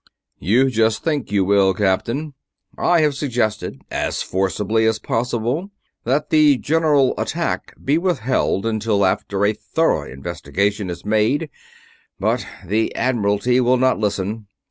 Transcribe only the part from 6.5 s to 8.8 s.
general attack be withheld